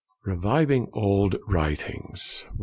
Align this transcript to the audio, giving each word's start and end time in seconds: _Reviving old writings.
_Reviving 0.25 0.89
old 0.93 1.35
writings. 1.45 2.47